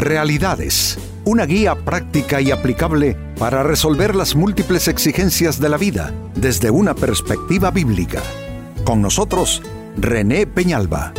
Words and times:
Realidades, 0.00 0.96
una 1.26 1.44
guía 1.44 1.74
práctica 1.74 2.40
y 2.40 2.50
aplicable 2.50 3.18
para 3.38 3.62
resolver 3.62 4.16
las 4.16 4.34
múltiples 4.34 4.88
exigencias 4.88 5.60
de 5.60 5.68
la 5.68 5.76
vida 5.76 6.14
desde 6.34 6.70
una 6.70 6.94
perspectiva 6.94 7.70
bíblica. 7.70 8.22
Con 8.82 9.02
nosotros, 9.02 9.62
René 9.98 10.46
Peñalba. 10.46 11.12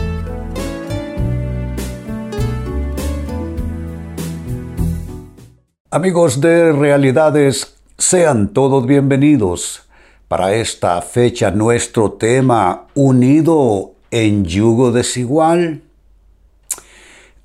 Amigos 5.92 6.42
de 6.42 6.72
Realidades, 6.72 7.76
sean 8.00 8.52
todos 8.52 8.88
bienvenidos. 8.88 9.84
Para 10.28 10.56
esta 10.56 11.00
fecha 11.04 11.52
nuestro 11.52 12.13
tema, 12.13 12.88
unido 12.96 13.92
en 14.10 14.44
yugo 14.44 14.92
desigual. 14.92 15.84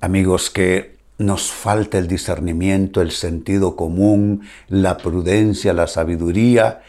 Amigos, 0.01 0.49
que 0.49 0.96
nos 1.17 1.51
falta 1.51 1.97
el 1.97 2.07
discernimiento, 2.07 3.01
el 3.01 3.11
sentido 3.11 3.75
común, 3.75 4.41
la 4.67 4.97
prudencia, 4.97 5.73
la 5.73 5.87
sabiduría 5.87 6.81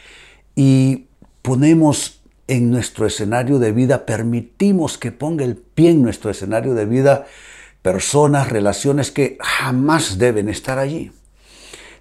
y 0.54 1.06
ponemos 1.42 2.20
en 2.46 2.70
nuestro 2.70 3.06
escenario 3.06 3.58
de 3.58 3.72
vida, 3.72 4.06
permitimos 4.06 4.98
que 4.98 5.12
ponga 5.12 5.44
el 5.44 5.56
pie 5.56 5.90
en 5.90 6.02
nuestro 6.02 6.30
escenario 6.30 6.74
de 6.74 6.86
vida 6.86 7.26
personas, 7.82 8.50
relaciones 8.50 9.10
que 9.10 9.38
jamás 9.40 10.18
deben 10.18 10.48
estar 10.48 10.78
allí, 10.78 11.12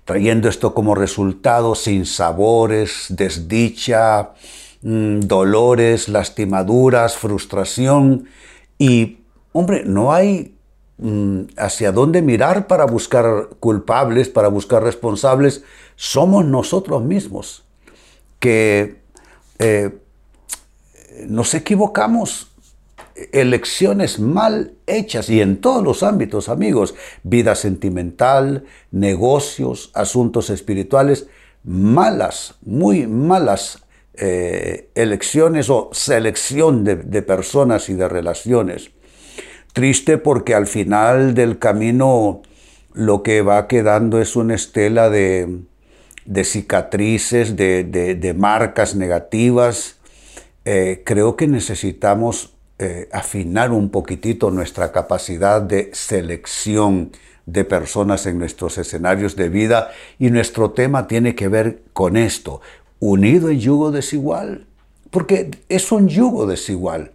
trayendo 0.05 0.49
esto 0.49 0.73
como 0.73 0.95
resultado 0.95 1.75
sin 1.75 2.05
sabores, 2.05 3.05
desdicha, 3.09 4.31
mm, 4.81 5.21
dolores, 5.21 6.09
lastimaduras, 6.09 7.15
frustración 7.15 8.27
y, 8.77 9.19
hombre, 9.53 9.83
no 9.85 10.13
hay 10.13 10.56
hacia 11.57 11.91
dónde 11.91 12.21
mirar 12.21 12.67
para 12.67 12.85
buscar 12.85 13.49
culpables, 13.59 14.29
para 14.29 14.47
buscar 14.47 14.83
responsables, 14.83 15.63
somos 15.95 16.45
nosotros 16.45 17.03
mismos 17.03 17.63
que 18.39 19.01
eh, 19.59 19.95
nos 21.27 21.53
equivocamos. 21.53 22.51
Elecciones 23.31 24.19
mal 24.19 24.73
hechas 24.85 25.29
y 25.31 25.41
en 25.41 25.59
todos 25.59 25.83
los 25.83 26.03
ámbitos, 26.03 26.49
amigos, 26.49 26.93
vida 27.23 27.55
sentimental, 27.55 28.65
negocios, 28.91 29.89
asuntos 29.95 30.51
espirituales, 30.51 31.25
malas, 31.63 32.55
muy 32.61 33.07
malas 33.07 33.83
eh, 34.13 34.89
elecciones 34.93 35.71
o 35.71 35.89
selección 35.93 36.83
de 36.83 37.21
personas 37.23 37.89
y 37.89 37.95
de 37.95 38.07
relaciones. 38.07 38.91
Triste 39.77 40.17
porque 40.17 40.55
al 40.55 40.65
final 40.65 41.35
del 41.35 41.59
camino 41.59 42.41
lo 42.95 43.21
que 43.21 43.43
va 43.43 43.67
quedando 43.67 44.19
es 44.19 44.35
una 44.35 44.55
estela 44.55 45.11
de, 45.11 45.59
cicatrices, 46.43 47.55
de, 47.55 48.35
marcas 48.35 48.95
negativas. 48.95 49.97
Eh, 50.65 51.03
creo 51.05 51.35
que 51.35 51.45
necesitamos 51.45 52.55
eh, 52.79 53.07
afinar 53.11 53.69
un 53.69 53.91
poquitito 53.91 54.49
nuestra 54.49 54.91
capacidad 54.91 55.61
de 55.61 55.91
selección 55.93 57.11
de 57.45 57.63
personas 57.63 58.25
en 58.25 58.39
nuestros 58.39 58.79
escenarios 58.79 59.35
de 59.35 59.49
vida 59.49 59.91
y 60.17 60.31
nuestro 60.31 60.71
tema 60.71 61.05
tiene 61.05 61.35
que 61.35 61.49
ver 61.49 61.83
con 61.93 62.17
esto, 62.17 62.61
unido 62.99 63.51
en 63.51 63.59
yugo 63.59 63.91
desigual, 63.91 64.65
porque 65.11 65.51
es 65.69 65.91
un 65.91 66.07
yugo 66.09 66.47
desigual 66.47 67.11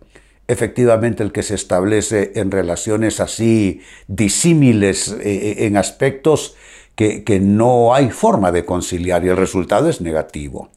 efectivamente 0.48 1.22
el 1.22 1.32
que 1.32 1.42
se 1.42 1.54
establece 1.54 2.32
en 2.34 2.50
relaciones 2.50 3.20
así 3.20 3.80
disímiles 4.08 5.08
eh, 5.08 5.20
eh, 5.22 5.66
en 5.66 5.76
aspectos 5.76 6.56
que, 6.94 7.40
no 7.40 7.94
hay 7.94 8.10
forma 8.10 8.52
de 8.52 8.64
conciliar 8.64 9.24
y 9.24 9.28
el 9.28 9.36
resultado 9.36 9.88
es 9.88 10.00
negativo. 10.00 10.68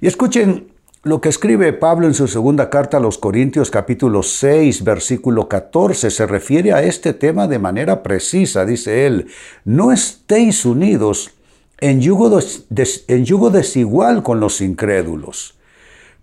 Y 0.00 0.06
escuchen 0.06 0.68
lo 1.02 1.20
que 1.20 1.28
escribe 1.28 1.72
Pablo 1.72 2.06
en 2.06 2.14
su 2.14 2.28
segunda 2.28 2.70
carta 2.70 2.96
a 2.96 3.00
los 3.00 3.18
Corintios 3.18 3.70
capítulo 3.70 4.22
6 4.22 4.84
versículo 4.84 5.48
14 5.48 6.10
se 6.10 6.26
refiere 6.26 6.72
a 6.72 6.82
este 6.82 7.12
tema 7.12 7.48
de 7.48 7.58
manera 7.58 8.02
precisa, 8.02 8.64
dice 8.64 9.04
él, 9.06 9.26
no 9.64 9.92
estéis 9.92 10.64
unidos 10.64 11.32
en 11.80 12.00
yugo 12.00 13.50
desigual 13.50 14.22
con 14.22 14.38
los 14.38 14.60
incrédulos. 14.60 15.56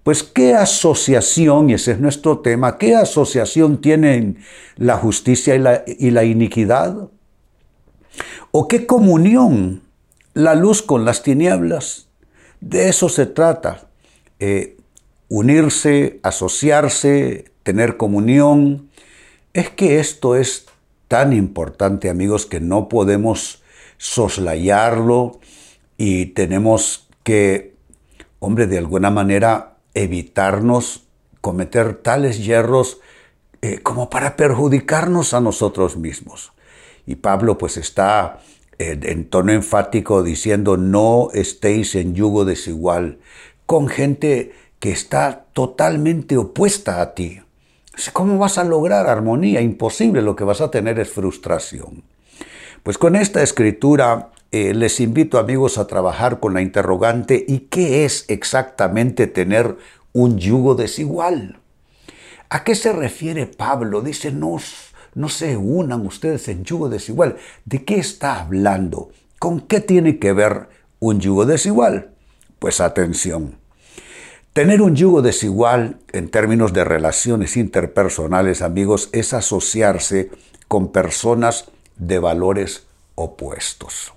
Pues 0.03 0.23
qué 0.23 0.53
asociación, 0.55 1.69
y 1.69 1.73
ese 1.73 1.91
es 1.91 1.99
nuestro 1.99 2.39
tema, 2.39 2.77
qué 2.77 2.95
asociación 2.95 3.81
tienen 3.81 4.39
la 4.75 4.97
justicia 4.97 5.55
y 5.55 6.11
la, 6.11 6.23
iniquidad? 6.23 7.09
¿O 8.51 8.67
qué 8.67 8.85
comunión 8.85 9.83
la 10.33 10.55
luz 10.55 10.81
con 10.81 11.05
las 11.05 11.21
tinieblas? 11.21 12.07
De 12.61 12.89
eso 12.89 13.09
se 13.09 13.25
trata. 13.25 13.87
Eh, 14.39 14.77
unirse, 15.27 16.19
asociarse, 16.23 17.45
tener 17.63 17.97
comunión. 17.97 18.89
Es 19.53 19.69
que 19.69 19.99
esto 19.99 20.35
es 20.35 20.65
tan 21.07 21.33
importante, 21.33 22.09
amigos, 22.09 22.45
que 22.45 22.59
no 22.59 22.87
podemos 22.87 23.63
soslayarlo 23.97 25.39
y 25.97 26.27
tenemos 26.27 27.09
que, 27.23 27.75
hombre, 28.39 28.67
de 28.67 28.77
alguna 28.77 29.09
manera 29.09 29.75
evitarnos 30.03 31.03
cometer 31.41 31.95
tales 31.95 32.43
hierros 32.43 32.99
eh, 33.61 33.79
como 33.79 34.09
para 34.09 34.35
perjudicarnos 34.35 35.33
a 35.33 35.41
nosotros 35.41 35.97
mismos. 35.97 36.53
Y 37.05 37.15
Pablo 37.15 37.57
pues 37.57 37.77
está 37.77 38.39
eh, 38.77 38.99
en 39.03 39.29
tono 39.29 39.51
enfático 39.51 40.23
diciendo 40.23 40.77
no 40.77 41.29
estéis 41.33 41.95
en 41.95 42.15
yugo 42.15 42.45
desigual 42.45 43.19
con 43.65 43.87
gente 43.87 44.53
que 44.79 44.91
está 44.91 45.45
totalmente 45.53 46.37
opuesta 46.37 47.01
a 47.01 47.13
ti. 47.13 47.41
¿Cómo 48.13 48.37
vas 48.37 48.57
a 48.57 48.63
lograr 48.63 49.07
armonía? 49.07 49.59
Imposible, 49.59 50.21
lo 50.21 50.35
que 50.35 50.45
vas 50.45 50.61
a 50.61 50.71
tener 50.71 50.99
es 50.99 51.09
frustración. 51.09 52.03
Pues 52.83 52.97
con 52.97 53.17
esta 53.17 53.43
escritura 53.43 54.29
eh, 54.51 54.73
les 54.73 54.99
invito 54.99 55.37
amigos 55.37 55.77
a 55.77 55.85
trabajar 55.85 56.39
con 56.39 56.55
la 56.55 56.61
interrogante 56.61 57.45
¿y 57.47 57.59
qué 57.69 58.03
es 58.05 58.25
exactamente 58.29 59.27
tener 59.27 59.77
un 60.11 60.39
yugo 60.39 60.73
desigual? 60.73 61.59
¿A 62.49 62.63
qué 62.63 62.73
se 62.73 62.91
refiere 62.91 63.45
Pablo? 63.45 64.01
Dice, 64.01 64.31
no, 64.31 64.57
no 65.13 65.29
se 65.29 65.55
unan 65.55 66.03
ustedes 66.07 66.47
en 66.47 66.63
yugo 66.63 66.89
desigual. 66.89 67.37
¿De 67.65 67.85
qué 67.85 67.99
está 67.99 68.39
hablando? 68.39 69.11
¿Con 69.37 69.61
qué 69.61 69.81
tiene 69.81 70.17
que 70.17 70.33
ver 70.33 70.67
un 70.97 71.19
yugo 71.19 71.45
desigual? 71.45 72.09
Pues 72.57 72.81
atención. 72.81 73.59
Tener 74.53 74.81
un 74.81 74.95
yugo 74.95 75.21
desigual 75.21 75.99
en 76.11 76.27
términos 76.29 76.73
de 76.73 76.83
relaciones 76.85 77.55
interpersonales, 77.55 78.63
amigos, 78.63 79.09
es 79.11 79.33
asociarse 79.33 80.31
con 80.67 80.91
personas 80.91 81.65
de 81.97 82.17
valores 82.17 82.87
opuestos 83.13 84.13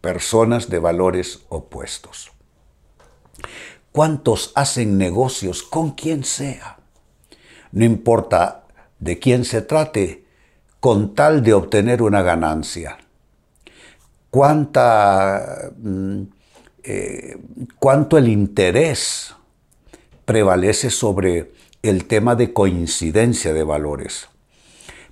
personas 0.00 0.68
de 0.70 0.78
valores 0.78 1.40
opuestos. 1.48 2.30
¿Cuántos 3.92 4.52
hacen 4.54 4.98
negocios 4.98 5.62
con 5.62 5.92
quien 5.92 6.24
sea? 6.24 6.78
No 7.72 7.84
importa 7.84 8.64
de 8.98 9.18
quién 9.18 9.44
se 9.44 9.62
trate, 9.62 10.24
con 10.80 11.14
tal 11.14 11.42
de 11.42 11.54
obtener 11.54 12.02
una 12.02 12.22
ganancia. 12.22 12.98
¿Cuánta, 14.30 15.72
mm, 15.76 16.22
eh, 16.84 17.36
¿Cuánto 17.78 18.18
el 18.18 18.28
interés 18.28 19.34
prevalece 20.24 20.90
sobre 20.90 21.52
el 21.82 22.04
tema 22.04 22.36
de 22.36 22.52
coincidencia 22.52 23.52
de 23.52 23.64
valores? 23.64 24.28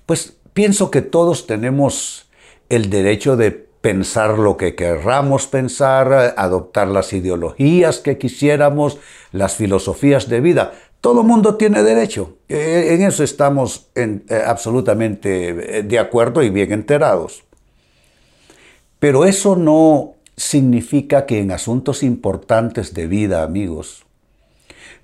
Pues 0.05 0.37
pienso 0.53 0.89
que 0.91 1.01
todos 1.01 1.47
tenemos 1.47 2.29
el 2.69 2.89
derecho 2.89 3.35
de 3.35 3.66
pensar 3.87 4.37
lo 4.37 4.57
que 4.57 4.75
querramos 4.75 5.47
pensar, 5.47 6.33
adoptar 6.35 6.89
las 6.89 7.13
ideologías 7.13 7.99
que 7.99 8.17
quisiéramos, 8.17 8.97
las 9.31 9.55
filosofías 9.55 10.27
de 10.27 10.41
vida. 10.41 10.73
Todo 10.99 11.23
mundo 11.23 11.55
tiene 11.55 11.81
derecho. 11.83 12.35
Eh, 12.49 12.89
en 12.89 13.03
eso 13.03 13.23
estamos 13.23 13.87
eh, 13.95 14.19
absolutamente 14.45 15.77
eh, 15.79 15.83
de 15.83 15.99
acuerdo 15.99 16.43
y 16.43 16.49
bien 16.49 16.73
enterados. 16.73 17.45
Pero 18.99 19.23
eso 19.23 19.55
no 19.55 20.15
significa 20.35 21.25
que 21.25 21.39
en 21.39 21.51
asuntos 21.51 22.03
importantes 22.03 22.93
de 22.93 23.07
vida, 23.07 23.41
amigos, 23.41 24.05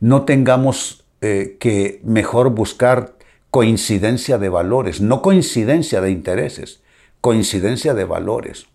no 0.01 0.23
tengamos 0.23 1.05
que 1.21 2.01
mejor 2.03 2.49
buscar 2.49 3.13
coincidencia 3.49 4.37
de 4.37 4.49
valores, 4.49 4.99
no 4.99 5.21
coincidencia 5.21 6.01
de 6.01 6.11
intereses, 6.11 6.81
coincidencia 7.21 7.93
de 7.93 8.03
valores. 8.03 8.67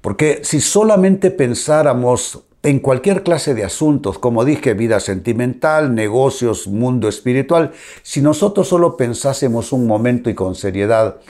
Porque 0.00 0.40
si 0.42 0.60
solamente 0.60 1.30
pensáramos 1.30 2.44
en 2.62 2.80
cualquier 2.80 3.22
clase 3.22 3.54
de 3.54 3.64
asuntos, 3.64 4.18
como 4.18 4.44
dije, 4.44 4.74
vida 4.74 5.00
sentimental, 5.00 5.94
negocios, 5.94 6.66
mundo 6.66 7.08
espiritual, 7.08 7.72
si 8.02 8.20
nosotros 8.20 8.68
solo 8.68 8.96
pensásemos 8.96 9.72
un 9.72 9.86
momento 9.86 10.30
y 10.30 10.34
con 10.34 10.54
seriedad, 10.54 11.20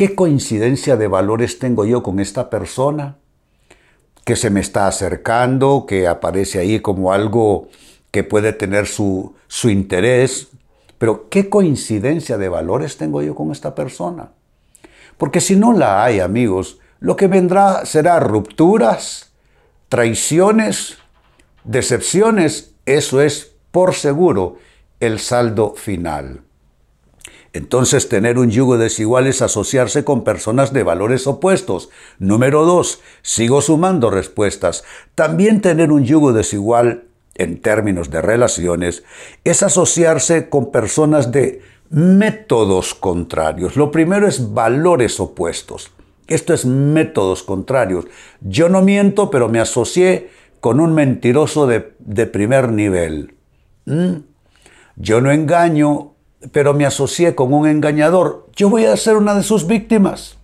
¿Qué 0.00 0.14
coincidencia 0.14 0.96
de 0.96 1.08
valores 1.08 1.58
tengo 1.58 1.84
yo 1.84 2.02
con 2.02 2.20
esta 2.20 2.48
persona? 2.48 3.18
Que 4.24 4.34
se 4.34 4.48
me 4.48 4.60
está 4.60 4.86
acercando, 4.86 5.84
que 5.86 6.08
aparece 6.08 6.58
ahí 6.58 6.80
como 6.80 7.12
algo 7.12 7.68
que 8.10 8.24
puede 8.24 8.54
tener 8.54 8.86
su, 8.86 9.34
su 9.46 9.68
interés. 9.68 10.48
Pero 10.96 11.28
¿qué 11.28 11.50
coincidencia 11.50 12.38
de 12.38 12.48
valores 12.48 12.96
tengo 12.96 13.20
yo 13.20 13.34
con 13.34 13.52
esta 13.52 13.74
persona? 13.74 14.32
Porque 15.18 15.42
si 15.42 15.54
no 15.54 15.74
la 15.74 16.02
hay, 16.02 16.20
amigos, 16.20 16.79
lo 17.00 17.16
que 17.16 17.26
vendrá 17.26 17.86
será 17.86 18.20
rupturas, 18.20 19.32
traiciones, 19.88 20.98
decepciones. 21.64 22.74
Eso 22.86 23.20
es, 23.20 23.52
por 23.70 23.94
seguro, 23.94 24.58
el 25.00 25.18
saldo 25.18 25.74
final. 25.74 26.42
Entonces, 27.52 28.08
tener 28.08 28.38
un 28.38 28.50
yugo 28.50 28.78
desigual 28.78 29.26
es 29.26 29.42
asociarse 29.42 30.04
con 30.04 30.22
personas 30.22 30.72
de 30.72 30.84
valores 30.84 31.26
opuestos. 31.26 31.88
Número 32.18 32.64
dos, 32.64 33.00
sigo 33.22 33.60
sumando 33.60 34.10
respuestas. 34.10 34.84
También 35.16 35.60
tener 35.60 35.90
un 35.90 36.04
yugo 36.04 36.32
desigual 36.32 37.04
en 37.34 37.60
términos 37.60 38.10
de 38.10 38.22
relaciones 38.22 39.02
es 39.44 39.62
asociarse 39.62 40.48
con 40.48 40.70
personas 40.70 41.32
de 41.32 41.62
métodos 41.88 42.94
contrarios. 42.94 43.76
Lo 43.76 43.90
primero 43.90 44.28
es 44.28 44.52
valores 44.52 45.18
opuestos. 45.18 45.90
Esto 46.30 46.54
es 46.54 46.64
métodos 46.64 47.42
contrarios. 47.42 48.06
Yo 48.40 48.68
no 48.68 48.80
miento, 48.82 49.30
pero 49.30 49.48
me 49.48 49.58
asocié 49.60 50.30
con 50.60 50.78
un 50.78 50.94
mentiroso 50.94 51.66
de, 51.66 51.80
primer 52.26 52.70
nivel. 52.70 53.34
¿Mm? 53.84 54.18
Yo 54.94 55.20
no 55.20 55.32
engaño, 55.32 56.14
pero 56.52 56.72
me 56.72 56.86
asocié 56.86 57.34
con 57.34 57.52
un 57.52 57.66
engañador, 57.66 58.46
yo 58.54 58.70
voy 58.70 58.84
a 58.84 58.96
ser 58.96 59.16
una 59.16 59.34
de 59.34 59.42
sus 59.42 59.66
víctimas. 59.66 60.38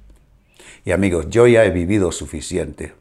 Y 0.84 0.90
amigos, 0.90 1.26
yo 1.30 1.46
ya 1.46 1.64
he 1.64 1.70
vivido 1.70 2.10
suficiente 2.10 2.94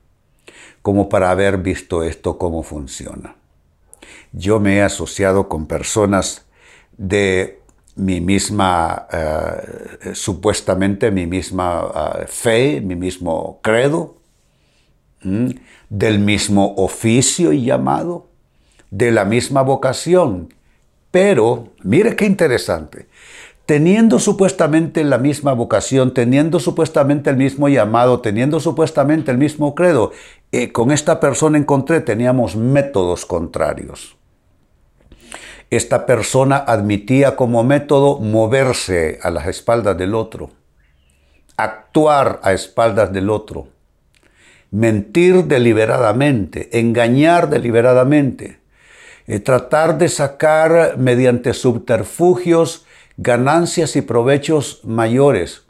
como 0.84 1.10
para 1.10 1.32
haber 1.32 1.58
visto 1.58 2.04
esto 2.04 2.38
cómo 2.38 2.62
funciona. 2.62 3.36
Yo 4.32 4.60
me 4.60 4.78
he 4.78 4.82
asociado 4.84 5.50
con 5.50 5.66
personas 5.66 6.46
de 6.98 7.62
mi 7.96 8.22
misma, 8.22 9.08
eh, 9.12 10.14
supuestamente 10.14 11.12
mi 11.12 11.26
misma 11.26 12.20
eh, 12.20 12.26
fe, 12.28 12.82
mi 12.82 12.96
mismo 12.96 13.60
credo, 13.62 14.18
del 15.90 16.20
mismo 16.20 16.76
oficio 16.78 17.52
y 17.52 17.66
llamado, 17.66 18.28
de 18.92 19.12
la 19.12 19.26
misma 19.26 19.64
vocación, 19.64 20.54
pero, 21.10 21.70
mire 21.82 22.16
qué 22.16 22.26
interesante, 22.26 23.08
teniendo 23.66 24.20
supuestamente 24.20 25.04
la 25.04 25.18
misma 25.18 25.54
vocación, 25.54 26.14
teniendo 26.14 26.60
supuestamente 26.60 27.30
el 27.30 27.38
mismo 27.38 27.70
llamado, 27.70 28.20
teniendo 28.22 28.60
supuestamente 28.60 29.32
el 29.32 29.38
mismo 29.38 29.74
credo, 29.74 30.12
eh, 30.52 30.72
con 30.72 30.92
esta 30.92 31.20
persona 31.20 31.58
encontré, 31.58 32.02
teníamos 32.02 32.56
métodos 32.56 33.26
contrarios. 33.26 34.18
Esta 35.70 36.06
persona 36.06 36.58
admitía 36.58 37.36
como 37.36 37.64
método 37.64 38.20
moverse 38.20 39.20
a 39.22 39.30
las 39.30 39.48
espaldas 39.48 39.98
del 39.98 40.16
otro, 40.16 40.52
actuar 41.58 42.40
a 42.44 42.54
espaldas 42.54 43.12
del 43.12 43.30
otro, 43.30 43.68
mentir 44.72 45.46
deliberadamente, 45.46 46.80
engañar 46.80 47.50
deliberadamente 47.50 48.60
eh, 49.28 49.40
tratar 49.40 49.98
de 49.98 50.08
sacar 50.08 50.98
mediante 50.98 51.54
subterfugios 51.54 52.86
ganancias 53.18 53.96
y 53.96 54.02
provechos 54.02 54.82
mayores. 54.84 55.64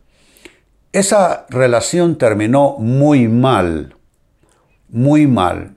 Esa 0.92 1.46
relación 1.50 2.18
terminó 2.18 2.76
muy 2.80 3.30
mal, 3.30 3.96
muy 4.90 5.28
mal. 5.28 5.75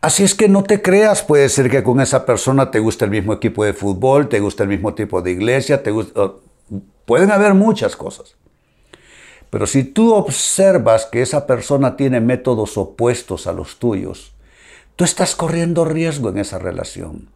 Así 0.00 0.24
es 0.24 0.34
que 0.34 0.48
no 0.48 0.64
te 0.64 0.82
creas, 0.82 1.22
puede 1.22 1.48
ser 1.48 1.70
que 1.70 1.82
con 1.82 2.00
esa 2.00 2.26
persona 2.26 2.70
te 2.70 2.80
guste 2.80 3.04
el 3.04 3.10
mismo 3.10 3.32
equipo 3.32 3.64
de 3.64 3.72
fútbol, 3.72 4.28
te 4.28 4.40
guste 4.40 4.64
el 4.64 4.68
mismo 4.68 4.94
tipo 4.94 5.22
de 5.22 5.30
iglesia, 5.30 5.82
te 5.82 5.92
pueden 7.04 7.30
haber 7.30 7.54
muchas 7.54 7.96
cosas. 7.96 8.36
Pero 9.50 9.66
si 9.66 9.84
tú 9.84 10.14
observas 10.14 11.06
que 11.06 11.20
esa 11.22 11.46
persona 11.46 11.96
tiene 11.96 12.20
métodos 12.20 12.78
opuestos 12.78 13.46
a 13.46 13.52
los 13.52 13.78
tuyos, 13.78 14.32
tú 14.96 15.04
estás 15.04 15.36
corriendo 15.36 15.84
riesgo 15.84 16.30
en 16.30 16.38
esa 16.38 16.58
relación. 16.58 17.28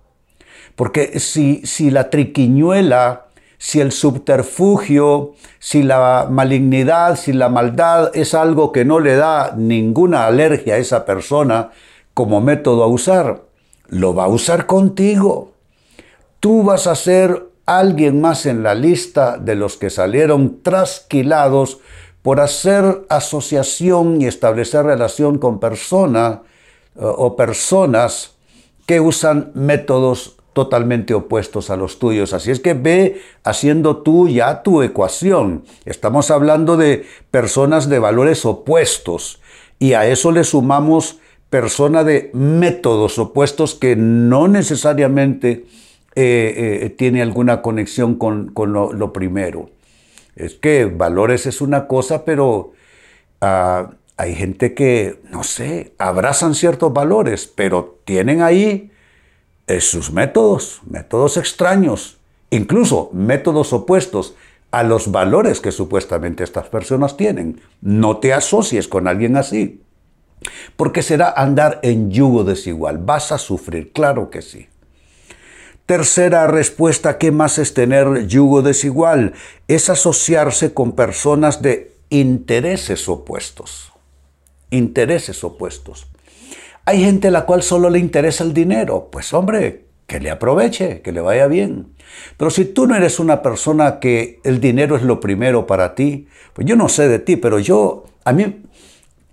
Porque 0.77 1.21
si, 1.21 1.61
si 1.67 1.91
la 1.91 2.11
triquiñuela, 2.11 3.27
si 3.59 3.81
el 3.81 3.93
subterfugio, 3.93 5.35
si 5.59 5.83
la 5.83 6.27
malignidad, 6.31 7.17
si 7.17 7.33
la 7.33 7.49
maldad 7.49 8.11
es 8.15 8.35
algo 8.35 8.73
que 8.73 8.85
no 8.85 9.01
le 9.01 9.17
da 9.17 9.55
ninguna 9.57 10.27
alergia 10.27 10.75
a 10.75 10.79
esa 10.79 11.05
persona 11.05 11.71
como 12.17 12.41
método 12.41 12.83
a 12.83 12.87
usar, 12.87 13.43
lo 13.89 14.15
va 14.15 14.25
a 14.25 14.29
usar 14.29 14.65
contigo. 14.65 15.53
Tú 16.41 16.63
vas 16.63 16.87
a 16.87 16.95
ser 16.95 17.51
alguien 17.67 18.23
más 18.23 18.47
en 18.47 18.63
la 18.63 18.75
lista 18.75 19.37
de 19.37 19.55
los 19.55 19.77
que 19.77 19.91
salieron 19.91 20.63
trasquilados 20.63 21.79
por 22.23 22.41
hacer 22.41 23.05
asociación 23.11 24.23
y 24.23 24.27
establecer 24.27 24.87
relación 24.87 25.37
con 25.37 25.61
personas 25.61 26.39
o 26.95 27.37
personas 27.37 28.37
que 28.87 28.99
usan 28.99 29.51
métodos 29.53 30.37
totalmente 30.55 31.13
opuestos 31.13 31.69
a 31.69 31.77
los 31.77 31.99
tuyos. 31.99 32.33
Así 32.33 32.51
es 32.51 32.61
que 32.61 32.73
ve 32.73 33.21
haciendo 33.45 33.99
tú 33.99 34.27
ya 34.27 34.63
tu 34.63 34.81
ecuación. 34.81 35.65
Estamos 35.85 36.31
hablando 36.31 36.79
de 36.79 37.05
personas 37.31 37.91
de 37.91 37.99
valores 37.99 38.47
opuestos 38.47 39.39
y 39.79 39.93
a 39.93 40.07
eso 40.07 40.33
le 40.33 40.45
sumamos 40.45 41.19
persona 41.51 42.05
de 42.05 42.31
métodos 42.33 43.19
opuestos 43.19 43.75
que 43.75 43.97
no 43.97 44.49
necesariamente 44.49 45.65
eh, 46.15 46.81
eh, 46.83 46.91
tiene 46.91 47.23
alguna 47.23 47.63
conexión 47.63 48.17
con, 48.17 48.53
lo, 48.55 49.13
primero. 49.13 49.71
Es 50.35 50.55
que 50.55 50.87
valores 50.87 51.47
es 51.47 51.61
una 51.61 51.87
cosa, 51.87 52.25
pero... 52.25 52.73
Ah, 53.41 53.91
hay 54.17 54.35
gente 54.35 54.75
que, 54.75 55.21
no 55.31 55.43
sé, 55.43 55.93
abrazan 55.99 56.55
ciertos 56.55 56.93
valores, 56.93 57.47
pero 57.55 57.99
tienen 58.05 58.41
ahí 58.41 58.91
eh, 59.67 59.81
sus 59.81 60.11
métodos, 60.11 60.81
métodos 60.89 61.37
extraños, 61.37 62.19
incluso 62.51 63.11
métodos 63.13 63.73
opuestos 63.75 64.35
a 64.71 64.83
los 64.83 65.11
valores 65.11 65.61
que 65.61 65.71
supuestamente 65.71 66.45
estas 66.45 66.69
personas 66.69 67.17
tienen. 67.17 67.61
No 67.83 68.17
te 68.17 68.33
asocies 68.33 68.89
con 68.89 69.07
alguien 69.07 69.37
así, 69.37 69.83
porque 70.77 71.03
será 71.03 71.31
andar 71.31 71.81
en 71.83 72.11
yugo 72.11 72.45
desigual. 72.45 72.99
Vas 72.99 73.33
a 73.33 73.39
sufrir, 73.39 73.93
claro 73.93 74.31
que 74.31 74.43
sí. 74.43 74.69
Tercera 75.87 76.47
respuesta, 76.47 77.19
¿qué 77.19 77.31
más 77.31 77.59
es 77.59 77.75
tener 77.75 78.27
yugo 78.27 78.63
desigual? 78.63 79.35
Es 79.69 79.89
asociarse 79.89 80.75
con 80.75 80.93
personas 80.93 81.63
de 81.63 81.93
intereses 82.11 83.09
opuestos 83.09 83.93
intereses 84.71 85.43
opuestos. 85.45 86.07
Hay 86.85 87.03
gente 87.03 87.29
a 87.29 87.31
la 87.31 87.47
cual 87.47 87.63
solo 87.63 87.91
le 87.91 87.99
interesa 87.99 88.45
el 88.45 88.53
dinero. 88.53 89.09
Pues 89.11 89.33
hombre, 89.33 89.87
que 90.07 90.21
le 90.21 90.31
aproveche, 90.31 91.03
que 91.03 91.13
le 91.13 91.21
vaya 91.21 91.47
bien. 91.47 91.89
Pero 92.37 92.51
si 92.51 92.65
tú 92.65 92.87
no 92.87 92.95
eres 92.95 93.19
una 93.19 93.43
persona 93.43 93.99
que 93.99 94.41
el 94.45 94.61
dinero 94.61 94.97
es 94.97 95.03
lo 95.03 95.21
primero 95.21 95.67
para 95.67 95.95
ti, 95.95 96.29
pues 96.53 96.67
yo 96.67 96.77
no 96.77 96.89
sé 96.89 97.09
de 97.09 97.19
ti, 97.19 97.37
pero 97.37 97.59
yo, 97.59 98.05
a 98.25 98.33
mí, 98.33 98.63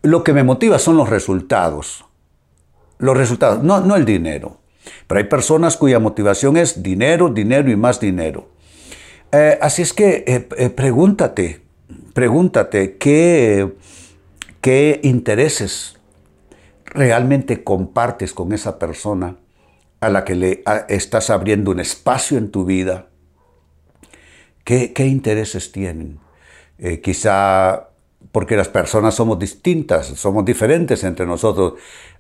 lo 0.03 0.23
que 0.23 0.33
me 0.33 0.43
motiva 0.43 0.77
son 0.77 0.97
los 0.97 1.09
resultados. 1.09 2.05
Los 2.99 3.17
resultados, 3.17 3.63
no, 3.63 3.79
no 3.79 3.95
el 3.95 4.05
dinero. 4.05 4.59
Pero 5.07 5.17
hay 5.17 5.25
personas 5.25 5.77
cuya 5.77 5.99
motivación 5.99 6.57
es 6.57 6.83
dinero, 6.83 7.29
dinero 7.29 7.71
y 7.71 7.75
más 7.75 7.99
dinero. 7.99 8.49
Eh, 9.31 9.57
así 9.61 9.81
es 9.81 9.93
que 9.93 10.23
eh, 10.27 10.47
eh, 10.57 10.69
pregúntate, 10.69 11.61
pregúntate 12.13 12.97
qué 12.97 13.73
qué 14.61 15.01
intereses 15.03 15.97
realmente 16.85 17.63
compartes 17.63 18.33
con 18.33 18.53
esa 18.53 18.79
persona 18.79 19.37
a 19.99 20.09
la 20.09 20.23
que 20.23 20.35
le 20.35 20.63
estás 20.87 21.29
abriendo 21.29 21.71
un 21.71 21.79
espacio 21.79 22.37
en 22.37 22.51
tu 22.51 22.63
vida. 22.63 23.07
¿Qué, 24.63 24.93
intereses 24.99 25.73
tienen? 25.73 26.19
Quizá 27.01 27.89
porque 28.31 28.55
las 28.55 28.69
personas 28.69 29.15
somos 29.15 29.39
distintas, 29.39 30.07
somos 30.07 30.45
diferentes 30.45 31.03
entre 31.03 31.25
nosotros. 31.25 31.73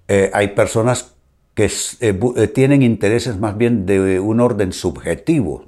Eh, 0.07 0.29
hay 0.33 0.49
personas 0.49 1.13
que 1.53 1.71
eh, 2.01 2.47
tienen 2.47 2.81
intereses 2.81 3.37
más 3.39 3.57
bien 3.57 3.85
de 3.85 4.19
un 4.19 4.39
orden 4.39 4.73
subjetivo. 4.73 5.65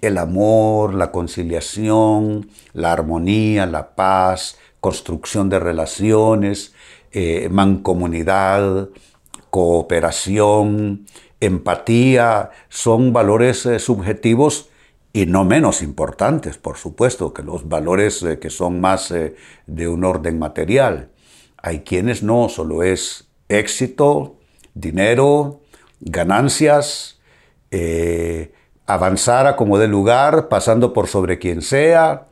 El 0.00 0.18
amor, 0.18 0.94
la 0.94 1.10
conciliación, 1.10 2.48
la 2.72 2.92
armonía, 2.92 3.66
la 3.66 3.94
paz, 3.94 4.58
construcción 4.80 5.48
de 5.48 5.58
relaciones, 5.58 6.74
eh, 7.12 7.48
mancomunidad, 7.50 8.88
cooperación, 9.50 11.06
empatía, 11.40 12.50
son 12.68 13.12
valores 13.12 13.64
eh, 13.66 13.78
subjetivos 13.78 14.70
y 15.18 15.26
no 15.26 15.44
menos 15.44 15.82
importantes, 15.82 16.58
por 16.58 16.76
supuesto, 16.76 17.34
que 17.34 17.42
los 17.42 17.68
valores 17.68 18.22
eh, 18.22 18.38
que 18.38 18.50
son 18.50 18.80
más 18.80 19.10
eh, 19.10 19.34
de 19.66 19.88
un 19.88 20.04
orden 20.04 20.38
material. 20.38 21.10
Hay 21.60 21.80
quienes 21.80 22.22
no, 22.22 22.48
solo 22.48 22.84
es 22.84 23.28
éxito, 23.48 24.36
dinero, 24.74 25.60
ganancias, 25.98 27.18
eh, 27.72 28.52
avanzar 28.86 29.48
a 29.48 29.56
como 29.56 29.76
de 29.78 29.88
lugar, 29.88 30.48
pasando 30.48 30.92
por 30.92 31.08
sobre 31.08 31.40
quien 31.40 31.62
sea. 31.62 32.28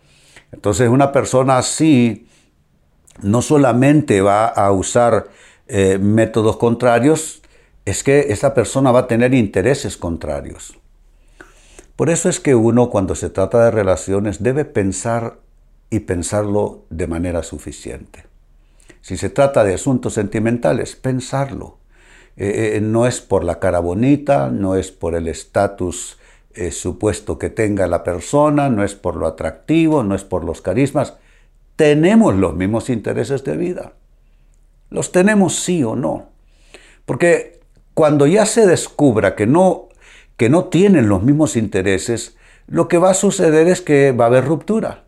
Entonces 0.52 0.88
una 0.88 1.10
persona 1.10 1.58
así 1.58 2.28
no 3.20 3.42
solamente 3.42 4.20
va 4.20 4.46
a 4.46 4.70
usar 4.70 5.26
métodos 5.68 6.58
contrarios, 6.58 7.42
es 7.84 8.04
que 8.04 8.26
esa 8.28 8.54
persona 8.54 8.92
va 8.92 9.00
a 9.00 9.06
tener 9.08 9.34
intereses 9.34 9.96
contrarios. 9.96 10.78
Por 11.96 12.10
eso 12.10 12.28
es 12.28 12.40
que 12.40 12.54
uno 12.54 12.90
cuando 12.90 13.14
se 13.14 13.30
trata 13.30 13.64
de 13.64 13.70
relaciones 13.70 14.42
debe 14.42 14.66
pensar 14.66 15.38
y 15.88 16.00
pensarlo 16.00 16.84
de 16.90 17.06
manera 17.06 17.42
suficiente. 17.42 18.26
Si 19.00 19.16
se 19.16 19.30
trata 19.30 19.64
de 19.64 19.74
asuntos 19.74 20.14
sentimentales, 20.14 20.94
pensarlo. 20.96 21.78
Eh, 22.36 22.74
eh, 22.76 22.80
no 22.82 23.06
es 23.06 23.20
por 23.20 23.44
la 23.44 23.58
cara 23.60 23.78
bonita, 23.78 24.50
no 24.50 24.74
es 24.74 24.92
por 24.92 25.14
el 25.14 25.26
estatus 25.26 26.18
eh, 26.54 26.70
supuesto 26.70 27.38
que 27.38 27.48
tenga 27.48 27.86
la 27.86 28.02
persona, 28.02 28.68
no 28.68 28.84
es 28.84 28.94
por 28.94 29.16
lo 29.16 29.26
atractivo, 29.26 30.02
no 30.02 30.14
es 30.14 30.24
por 30.24 30.44
los 30.44 30.60
carismas. 30.60 31.14
Tenemos 31.76 32.34
los 32.34 32.54
mismos 32.54 32.90
intereses 32.90 33.44
de 33.44 33.56
vida. 33.56 33.92
Los 34.90 35.12
tenemos 35.12 35.56
sí 35.56 35.82
o 35.82 35.96
no. 35.96 36.30
Porque 37.04 37.60
cuando 37.94 38.26
ya 38.26 38.44
se 38.44 38.66
descubra 38.66 39.34
que 39.34 39.46
no 39.46 39.85
que 40.36 40.48
no 40.50 40.64
tienen 40.64 41.08
los 41.08 41.22
mismos 41.22 41.56
intereses, 41.56 42.36
lo 42.66 42.88
que 42.88 42.98
va 42.98 43.10
a 43.10 43.14
suceder 43.14 43.68
es 43.68 43.80
que 43.80 44.12
va 44.12 44.24
a 44.24 44.28
haber 44.28 44.44
ruptura. 44.44 45.04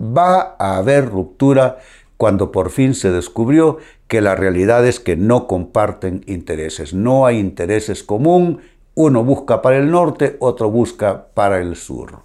Va 0.00 0.56
a 0.58 0.76
haber 0.76 1.08
ruptura 1.08 1.78
cuando 2.16 2.52
por 2.52 2.70
fin 2.70 2.94
se 2.94 3.10
descubrió 3.10 3.78
que 4.08 4.20
la 4.20 4.34
realidad 4.34 4.86
es 4.86 5.00
que 5.00 5.16
no 5.16 5.46
comparten 5.46 6.24
intereses, 6.26 6.92
no 6.94 7.26
hay 7.26 7.38
intereses 7.38 8.02
común, 8.02 8.60
uno 8.94 9.22
busca 9.22 9.62
para 9.62 9.76
el 9.76 9.90
norte, 9.90 10.36
otro 10.40 10.70
busca 10.70 11.28
para 11.34 11.60
el 11.60 11.76
sur. 11.76 12.20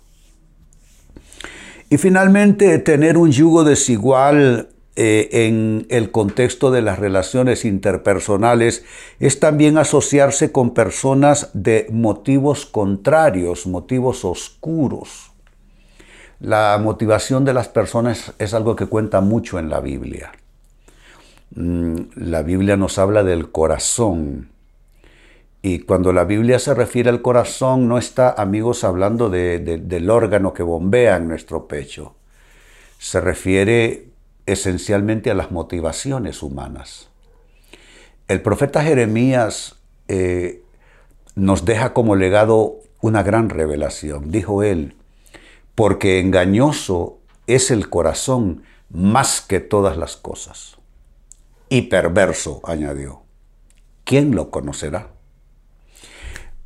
Y 1.90 1.98
finalmente, 1.98 2.80
tener 2.80 3.18
un 3.18 3.32
yugo 3.32 3.64
desigual 3.64 4.70
eh, 4.96 5.48
en 5.48 5.88
el 5.90 6.12
contexto 6.12 6.70
de 6.70 6.84
las 6.84 7.00
relaciones 7.00 7.66
interpersonales 7.66 8.86
es 9.20 9.40
también 9.40 9.80
asociarse 9.80 10.52
con 10.52 10.76
personas 10.76 11.50
de 11.54 11.88
motivos 11.92 12.68
contrarios, 12.68 13.66
motivos 13.66 14.24
oscuros. 14.24 15.32
La 16.40 16.80
motivación 16.80 17.44
de 17.44 17.54
las 17.54 17.70
personas 17.70 18.34
es 18.38 18.54
algo 18.54 18.76
que 18.76 18.86
cuenta 18.86 19.20
mucho 19.22 19.58
en 19.58 19.70
la 19.70 19.80
Biblia. 19.80 20.32
Mm, 21.56 21.96
la 22.16 22.44
Biblia 22.44 22.78
nos 22.78 23.00
habla 23.00 23.24
del 23.24 23.50
corazón. 23.50 24.50
Y 25.64 25.80
cuando 25.80 26.14
la 26.14 26.26
Biblia 26.26 26.60
se 26.60 26.76
refiere 26.76 27.10
al 27.10 27.24
corazón, 27.24 27.88
no 27.88 27.98
está, 27.98 28.30
amigos, 28.30 28.84
hablando 28.84 29.30
del 29.30 30.10
órgano 30.12 30.54
que 30.54 30.62
bombea 30.62 31.16
en 31.16 31.30
nuestro 31.30 31.68
pecho. 31.68 32.16
Se 33.00 33.22
refiere 33.22 34.13
esencialmente 34.46 35.32
a 35.32 35.34
las 35.34 35.52
motivaciones 35.52 36.44
humanas. 36.44 37.10
El 38.28 38.42
profeta 38.42 38.84
Jeremías 38.84 39.76
eh, 40.08 40.64
nos 41.36 41.66
deja 41.66 41.94
como 41.94 42.16
legado 42.16 42.80
una 43.02 43.24
gran 43.24 43.50
revelación. 43.50 44.32
Dijo 44.32 44.64
él, 44.64 44.96
porque 45.76 46.20
engañoso 46.20 47.20
es 47.48 47.72
el 47.72 47.90
corazón 47.90 48.64
más 48.90 49.42
que 49.42 49.60
todas 49.60 49.98
las 49.98 50.16
cosas. 50.16 50.78
Y 51.70 51.84
perverso, 51.84 52.62
añadió. 52.64 53.24
¿Quién 54.04 54.36
lo 54.36 54.52
conocerá? 54.52 55.10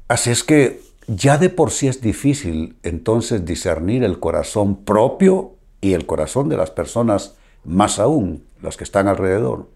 Así 0.08 0.32
es 0.32 0.44
que 0.44 0.82
ya 1.08 1.38
de 1.38 1.50
por 1.50 1.72
sí 1.72 1.88
es 1.88 2.02
difícil 2.02 2.78
entonces 2.84 3.46
discernir 3.46 4.04
el 4.04 4.20
corazón 4.20 4.84
propio 4.84 5.56
y 5.80 5.94
el 5.94 6.06
corazón 6.06 6.50
de 6.50 6.58
las 6.58 6.72
personas 6.72 7.36
más 7.64 8.00
aún 8.00 8.44
los 8.62 8.78
que 8.78 8.84
están 8.84 9.08
alrededor. 9.08 9.68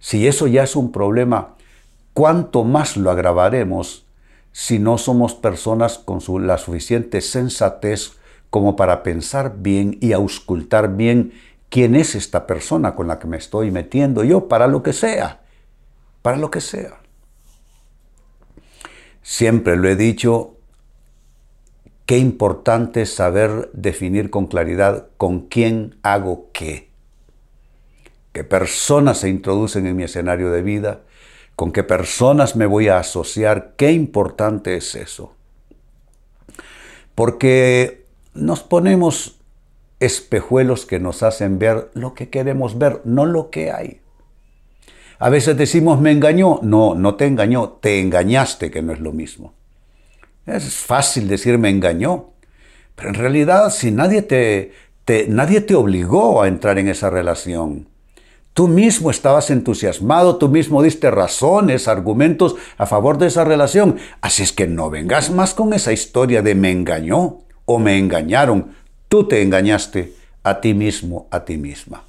Si 0.00 0.26
eso 0.26 0.46
ya 0.46 0.62
es 0.62 0.76
un 0.76 0.92
problema, 0.92 1.56
¿cuánto 2.14 2.64
más 2.64 2.96
lo 2.96 3.10
agravaremos 3.10 4.06
si 4.52 4.78
no 4.78 4.98
somos 4.98 5.34
personas 5.34 5.98
con 5.98 6.20
la 6.46 6.58
suficiente 6.58 7.20
sensatez 7.20 8.12
como 8.50 8.76
para 8.76 9.02
pensar 9.02 9.56
bien 9.58 9.98
y 10.00 10.12
auscultar 10.12 10.96
bien 10.96 11.32
quién 11.68 11.94
es 11.94 12.14
esta 12.14 12.46
persona 12.46 12.94
con 12.94 13.08
la 13.08 13.18
que 13.18 13.26
me 13.26 13.36
estoy 13.36 13.70
metiendo 13.70 14.24
yo 14.24 14.48
para 14.48 14.66
lo 14.66 14.82
que 14.82 14.92
sea, 14.92 15.42
para 16.22 16.36
lo 16.36 16.50
que 16.50 16.60
sea? 16.60 16.98
Siempre 19.22 19.76
lo 19.76 19.88
he 19.88 19.96
dicho, 19.96 20.57
Qué 22.08 22.16
importante 22.16 23.02
es 23.02 23.12
saber 23.12 23.68
definir 23.74 24.30
con 24.30 24.46
claridad 24.46 25.08
con 25.18 25.40
quién 25.40 25.96
hago 26.02 26.46
qué. 26.54 26.88
¿Qué 28.32 28.44
personas 28.44 29.18
se 29.18 29.28
introducen 29.28 29.86
en 29.86 29.94
mi 29.94 30.04
escenario 30.04 30.50
de 30.50 30.62
vida? 30.62 31.02
¿Con 31.54 31.70
qué 31.70 31.82
personas 31.84 32.56
me 32.56 32.64
voy 32.64 32.88
a 32.88 32.98
asociar? 32.98 33.74
Qué 33.76 33.92
importante 33.92 34.74
es 34.74 34.94
eso. 34.94 35.34
Porque 37.14 38.06
nos 38.32 38.62
ponemos 38.62 39.38
espejuelos 40.00 40.86
que 40.86 41.00
nos 41.00 41.22
hacen 41.22 41.58
ver 41.58 41.90
lo 41.92 42.14
que 42.14 42.30
queremos 42.30 42.78
ver, 42.78 43.02
no 43.04 43.26
lo 43.26 43.50
que 43.50 43.70
hay. 43.70 44.00
A 45.18 45.28
veces 45.28 45.58
decimos 45.58 46.00
me 46.00 46.10
engañó. 46.10 46.58
No, 46.62 46.94
no 46.94 47.16
te 47.16 47.26
engañó, 47.26 47.68
te 47.68 48.00
engañaste, 48.00 48.70
que 48.70 48.80
no 48.80 48.94
es 48.94 49.00
lo 49.00 49.12
mismo. 49.12 49.57
Es 50.48 50.74
fácil 50.76 51.28
decir 51.28 51.58
me 51.58 51.68
engañó, 51.68 52.30
pero 52.94 53.10
en 53.10 53.14
realidad 53.14 53.70
si 53.70 53.90
nadie 53.90 54.22
te, 54.22 54.72
nadie 55.28 55.60
te 55.60 55.74
obligó 55.74 56.42
a 56.42 56.48
entrar 56.48 56.78
en 56.78 56.88
esa 56.88 57.10
relación. 57.10 57.88
Tú 58.54 58.66
mismo 58.66 59.10
estabas 59.10 59.50
entusiasmado, 59.50 60.36
tú 60.36 60.48
mismo 60.48 60.82
diste 60.82 61.10
razones, 61.10 61.86
argumentos 61.86 62.56
a 62.76 62.86
favor 62.86 63.18
de 63.18 63.28
esa 63.28 63.44
relación. 63.44 63.98
Así 64.20 64.42
es 64.42 64.52
que 64.52 64.66
no 64.66 64.90
vengas 64.90 65.30
más 65.30 65.54
con 65.54 65.72
esa 65.72 65.92
historia 65.92 66.42
de 66.42 66.54
me 66.54 66.72
engañó 66.72 67.38
o 67.66 67.78
me 67.78 67.98
engañaron. 67.98 68.74
Tú 69.08 69.28
te 69.28 69.42
engañaste 69.42 70.12
a 70.42 70.60
ti 70.60 70.74
mismo, 70.74 71.28
a 71.30 71.44
ti 71.44 71.56
misma. 71.56 72.02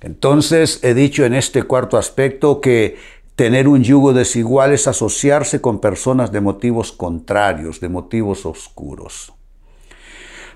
Entonces 0.00 0.80
he 0.82 0.94
dicho 0.94 1.24
en 1.24 1.34
este 1.34 1.62
cuarto 1.62 1.96
aspecto 1.96 2.60
que 2.60 2.96
Tener 3.36 3.66
un 3.66 3.82
yugo 3.82 4.12
desigual 4.12 4.72
es 4.72 4.86
asociarse 4.86 5.62
con 5.62 5.80
personas 5.80 6.32
de 6.32 6.42
motivos 6.42 6.92
contrarios, 6.92 7.80
de 7.80 7.88
motivos 7.88 8.44
oscuros. 8.44 9.32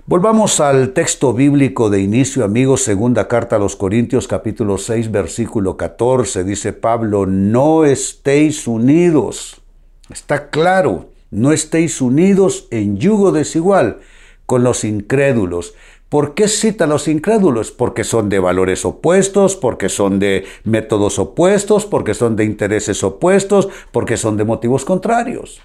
Volvamos 0.05 0.61
al 0.61 0.93
texto 0.93 1.33
bíblico 1.33 1.89
de 1.89 2.01
inicio, 2.01 2.45
amigos, 2.45 2.83
segunda 2.83 3.29
carta 3.29 3.57
a 3.57 3.59
los 3.59 3.77
Corintios 3.77 4.29
capítulo 4.29 4.77
6 4.77 5.11
versículo 5.11 5.79
14, 5.79 6.45
dice 6.45 6.75
Pablo, 6.75 7.25
no 7.27 7.87
estéis 7.87 8.69
unidos. 8.69 9.63
Está 10.11 10.51
claro, 10.51 11.11
no 11.31 11.53
estéis 11.53 12.03
unidos 12.03 12.69
en 12.71 12.99
yugo 12.99 13.33
desigual 13.33 14.01
con 14.45 14.63
los 14.63 14.85
incrédulos. 14.85 15.75
¿Por 16.09 16.35
qué 16.35 16.47
cita 16.47 16.85
a 16.85 16.87
los 16.87 17.09
incrédulos? 17.09 17.73
Porque 17.73 18.05
son 18.05 18.29
de 18.29 18.39
valores 18.39 18.85
opuestos, 18.85 19.57
porque 19.57 19.89
son 19.89 20.21
de 20.21 20.45
métodos 20.63 21.19
opuestos, 21.19 21.85
porque 21.85 22.15
son 22.15 22.37
de 22.37 22.45
intereses 22.45 23.03
opuestos, 23.03 23.69
porque 23.91 24.17
son 24.17 24.37
de 24.37 24.45
motivos 24.45 24.85
contrarios. 24.85 25.61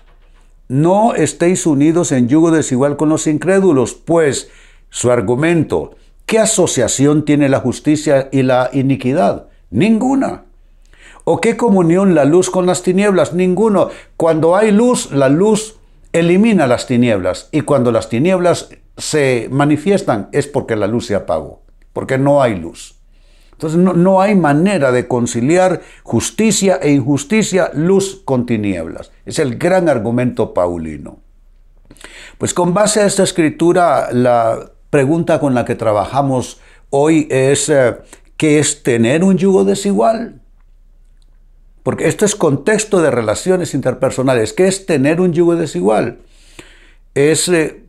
No 0.67 1.13
estéis 1.13 1.67
unidos 1.67 2.12
en 2.12 2.27
yugo 2.27 2.50
desigual 2.50 2.98
con 2.98 3.10
los 3.10 3.27
incrédulos, 3.27 3.93
pues 3.93 4.50
su 4.89 5.12
argumento, 5.12 5.95
¿qué 6.25 6.39
asociación 6.39 7.24
tiene 7.24 7.48
la 7.48 7.60
justicia 7.60 8.27
y 8.31 8.41
la 8.41 8.71
iniquidad? 8.74 9.45
Ninguna. 9.69 10.45
¿O 11.24 11.39
qué 11.39 11.55
comunión 11.55 12.15
la 12.15 12.25
luz 12.25 12.50
con 12.50 12.65
las 12.65 12.81
tinieblas? 12.81 13.33
Ninguno. 13.33 13.89
Cuando 14.17 14.55
hay 14.55 14.71
luz, 14.71 15.12
la 15.12 15.29
luz 15.29 15.77
elimina 16.13 16.65
las 16.65 16.88
tinieblas 16.88 17.48
y 17.51 17.62
cuando 17.62 17.91
las 17.91 18.10
tinieblas 18.10 18.69
se 18.98 19.48
manifiestan 19.51 20.29
es 20.31 20.48
porque 20.48 20.75
la 20.75 20.88
luz 20.88 21.07
se 21.07 21.15
apagó, 21.15 21.62
porque 21.93 22.17
no 22.17 22.41
hay 22.41 22.55
luz. 22.55 22.95
Entonces 23.62 23.79
no, 23.79 24.21
hay 24.21 24.33
manera 24.33 24.91
de 24.91 25.07
conciliar 25.07 25.81
justicia 26.01 26.79
e 26.81 26.91
injusticia, 26.91 27.69
luz 27.75 28.24
con 28.25 28.48
tinieblas. 28.48 29.12
Es 29.24 29.38
el 29.38 29.60
gran 29.60 29.88
argumento 29.88 30.51
paulino. 30.51 31.19
Pues 32.39 32.55
con 32.55 32.74
base 32.74 33.01
a 33.01 33.05
esta 33.05 33.21
escritura, 33.21 34.10
la 34.12 34.71
pregunta 34.89 35.39
con 35.39 35.53
la 35.53 35.63
que 35.63 35.75
trabajamos 35.75 36.60
hoy 36.89 37.27
es, 37.29 37.69
eh, 37.69 37.98
¿qué 38.36 38.57
es 38.57 38.81
tener 38.81 39.24
un 39.24 39.38
yugo 39.38 39.63
desigual? 39.63 40.41
Porque 41.83 42.07
esto 42.07 42.25
es 42.25 42.36
contexto 42.36 43.00
de 43.00 43.12
relaciones 43.12 43.75
interpersonales. 43.75 44.53
¿Qué 44.53 44.67
es 44.67 44.88
tener 44.88 45.21
un 45.21 45.33
yugo 45.33 45.55
desigual? 45.55 46.21
Es 47.13 47.48
eh, 47.48 47.80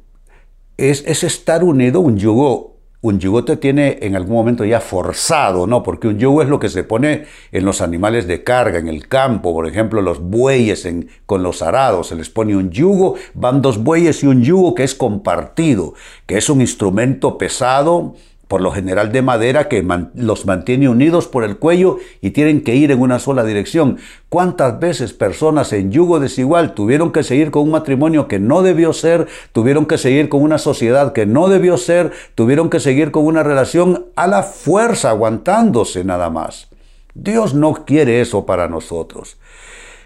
es, 0.76 1.04
es 1.06 1.24
estar 1.24 1.64
unido, 1.64 2.00
un 2.00 2.16
yugo 2.18 2.72
un 3.02 3.18
yugo 3.18 3.44
te 3.44 3.56
tiene 3.56 3.98
en 4.02 4.14
algún 4.14 4.36
momento 4.36 4.64
ya 4.64 4.80
forzado, 4.80 5.66
¿no? 5.66 5.82
Porque 5.82 6.06
un 6.06 6.18
yugo 6.18 6.40
es 6.40 6.48
lo 6.48 6.60
que 6.60 6.68
se 6.68 6.84
pone 6.84 7.24
en 7.50 7.64
los 7.64 7.80
animales 7.80 8.28
de 8.28 8.44
carga, 8.44 8.78
en 8.78 8.86
el 8.86 9.08
campo, 9.08 9.52
por 9.52 9.66
ejemplo, 9.66 10.00
los 10.00 10.20
bueyes 10.20 10.88
con 11.26 11.42
los 11.42 11.62
arados, 11.62 12.08
se 12.08 12.14
les 12.14 12.30
pone 12.30 12.56
un 12.56 12.70
yugo, 12.70 13.16
van 13.34 13.60
dos 13.60 13.82
bueyes 13.82 14.22
y 14.22 14.28
un 14.28 14.44
yugo 14.44 14.76
que 14.76 14.84
es 14.84 14.94
compartido, 14.94 15.94
que 16.26 16.38
es 16.38 16.48
un 16.48 16.60
instrumento 16.60 17.38
pesado, 17.38 18.14
por 18.52 18.60
lo 18.60 18.70
general 18.70 19.12
de 19.12 19.22
madera, 19.22 19.66
que 19.66 19.82
los 20.14 20.44
mantiene 20.44 20.86
unidos 20.86 21.26
por 21.26 21.42
el 21.42 21.56
cuello 21.56 21.96
y 22.20 22.32
tienen 22.32 22.62
que 22.62 22.74
ir 22.74 22.90
en 22.90 23.00
una 23.00 23.18
sola 23.18 23.44
dirección. 23.44 23.96
¿Cuántas 24.28 24.78
veces 24.78 25.14
personas 25.14 25.72
en 25.72 25.90
yugo 25.90 26.20
desigual 26.20 26.74
tuvieron 26.74 27.12
que 27.12 27.22
seguir 27.22 27.50
con 27.50 27.62
un 27.62 27.70
matrimonio 27.70 28.28
que 28.28 28.38
no 28.38 28.60
debió 28.60 28.92
ser, 28.92 29.26
tuvieron 29.52 29.86
que 29.86 29.96
seguir 29.96 30.28
con 30.28 30.42
una 30.42 30.58
sociedad 30.58 31.14
que 31.14 31.24
no 31.24 31.48
debió 31.48 31.78
ser, 31.78 32.12
tuvieron 32.34 32.68
que 32.68 32.78
seguir 32.78 33.10
con 33.10 33.24
una 33.24 33.42
relación 33.42 34.04
a 34.16 34.26
la 34.26 34.42
fuerza, 34.42 35.08
aguantándose 35.08 36.04
nada 36.04 36.28
más? 36.28 36.68
Dios 37.14 37.54
no 37.54 37.86
quiere 37.86 38.20
eso 38.20 38.44
para 38.44 38.68
nosotros. 38.68 39.38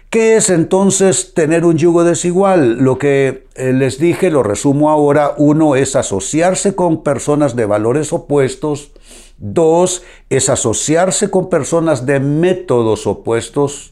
¿Qué 0.09 0.37
es 0.37 0.49
entonces 0.49 1.33
tener 1.33 1.65
un 1.65 1.77
yugo 1.77 2.05
desigual? 2.05 2.77
Lo 2.77 2.97
que 2.97 3.45
eh, 3.55 3.73
les 3.73 3.99
dije, 3.99 4.31
lo 4.31 4.41
resumo 4.41 4.89
ahora. 4.89 5.33
Uno 5.37 5.75
es 5.75 5.97
asociarse 5.97 6.75
con 6.75 7.03
personas 7.03 7.57
de 7.57 7.65
valores 7.65 8.13
opuestos. 8.13 8.91
Dos 9.37 10.03
es 10.29 10.47
asociarse 10.47 11.29
con 11.29 11.49
personas 11.49 12.05
de 12.05 12.21
métodos 12.21 13.05
opuestos 13.05 13.91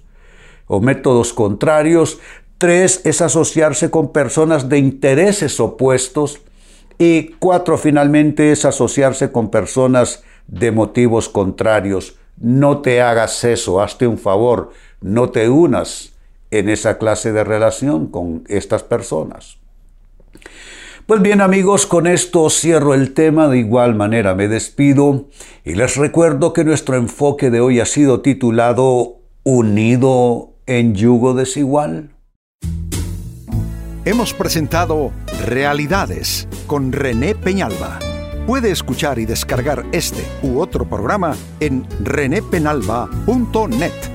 o 0.67 0.79
métodos 0.79 1.34
contrarios. 1.34 2.19
Tres 2.60 3.01
es 3.03 3.22
asociarse 3.22 3.91
con 3.91 4.13
personas 4.13 4.69
de 4.69 4.77
intereses 4.77 5.60
opuestos. 5.60 6.39
Y 6.98 7.31
cuatro 7.39 7.77
finalmente 7.77 8.53
es 8.53 8.63
asociarse 8.63 9.34
con 9.34 9.51
personas 9.51 10.24
de 10.48 10.72
motivos 10.72 11.27
contrarios. 11.27 12.15
No 12.38 12.81
te 12.81 13.01
hagas 13.01 13.43
eso, 13.43 13.81
hazte 13.81 14.07
un 14.07 14.17
favor 14.17 14.72
no 15.05 15.29
te 15.29 15.50
unas 15.50 16.13
en 16.50 16.67
esa 16.67 16.97
clase 16.97 17.31
de 17.31 17.43
relación 17.43 18.07
con 18.07 18.43
estas 18.47 18.81
personas. 18.81 19.59
Pues 21.05 21.21
bien 21.21 21.41
amigos, 21.41 21.85
con 21.85 22.07
esto 22.07 22.50
cierro 22.50 22.95
el 22.95 23.13
tema, 23.13 23.47
de 23.47 23.59
igual 23.59 23.93
manera 23.93 24.33
me 24.33 24.47
despido 24.47 25.25
y 25.63 25.75
les 25.75 25.95
recuerdo 25.95 26.53
que 26.53 26.63
nuestro 26.63 26.95
enfoque 26.95 27.51
de 27.51 27.59
hoy 27.59 27.79
ha 27.79 27.85
sido 27.85 28.21
titulado 28.21 29.19
Unido 29.43 30.55
en 30.65 30.95
yugo 30.95 31.35
desigual. 31.35 32.09
Hemos 34.05 34.33
presentado 34.33 35.12
Realidades 35.45 36.47
con 36.65 36.91
René 36.91 37.35
Peñalba. 37.35 38.00
Puede 38.47 38.71
escuchar 38.71 39.19
y 39.19 39.27
descargar 39.27 39.85
este 39.91 40.24
u 40.41 40.59
otro 40.59 40.89
programa 40.89 41.35
en 41.59 41.85
renépenalba.net 42.03 44.14